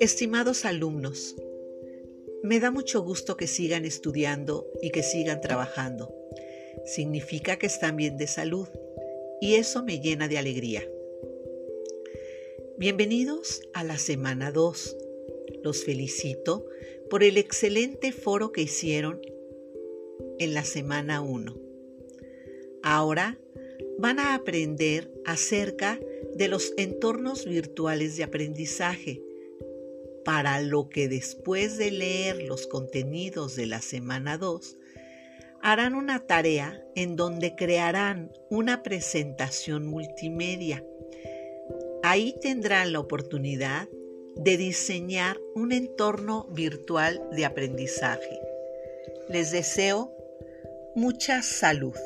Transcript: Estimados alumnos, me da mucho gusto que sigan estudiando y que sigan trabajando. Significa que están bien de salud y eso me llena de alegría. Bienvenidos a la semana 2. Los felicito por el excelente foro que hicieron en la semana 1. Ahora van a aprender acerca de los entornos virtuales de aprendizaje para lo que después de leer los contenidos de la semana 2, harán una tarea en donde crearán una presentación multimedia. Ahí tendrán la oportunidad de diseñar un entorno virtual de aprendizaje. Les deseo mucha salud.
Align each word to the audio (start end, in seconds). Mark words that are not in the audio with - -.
Estimados 0.00 0.64
alumnos, 0.64 1.36
me 2.42 2.60
da 2.60 2.70
mucho 2.70 3.02
gusto 3.02 3.36
que 3.36 3.46
sigan 3.46 3.84
estudiando 3.84 4.66
y 4.82 4.90
que 4.90 5.02
sigan 5.02 5.40
trabajando. 5.40 6.14
Significa 6.84 7.56
que 7.56 7.66
están 7.66 7.96
bien 7.96 8.16
de 8.16 8.26
salud 8.26 8.68
y 9.40 9.54
eso 9.54 9.84
me 9.84 10.00
llena 10.00 10.28
de 10.28 10.38
alegría. 10.38 10.82
Bienvenidos 12.76 13.62
a 13.72 13.84
la 13.84 13.98
semana 13.98 14.50
2. 14.50 14.96
Los 15.62 15.84
felicito 15.84 16.66
por 17.08 17.22
el 17.22 17.38
excelente 17.38 18.12
foro 18.12 18.50
que 18.50 18.62
hicieron 18.62 19.22
en 20.38 20.52
la 20.52 20.64
semana 20.64 21.20
1. 21.22 21.56
Ahora 22.82 23.38
van 24.04 24.20
a 24.20 24.34
aprender 24.34 25.10
acerca 25.24 25.98
de 26.34 26.48
los 26.48 26.74
entornos 26.76 27.46
virtuales 27.46 28.18
de 28.18 28.24
aprendizaje 28.24 29.22
para 30.26 30.60
lo 30.60 30.90
que 30.90 31.08
después 31.08 31.78
de 31.78 31.90
leer 31.90 32.42
los 32.42 32.66
contenidos 32.66 33.56
de 33.56 33.64
la 33.64 33.80
semana 33.80 34.36
2, 34.36 34.76
harán 35.62 35.94
una 35.94 36.26
tarea 36.26 36.84
en 36.94 37.16
donde 37.16 37.56
crearán 37.56 38.30
una 38.50 38.82
presentación 38.82 39.86
multimedia. 39.86 40.84
Ahí 42.02 42.34
tendrán 42.42 42.92
la 42.92 43.00
oportunidad 43.00 43.88
de 44.36 44.58
diseñar 44.58 45.40
un 45.54 45.72
entorno 45.72 46.46
virtual 46.50 47.26
de 47.32 47.46
aprendizaje. 47.46 48.38
Les 49.30 49.50
deseo 49.50 50.14
mucha 50.94 51.40
salud. 51.40 51.96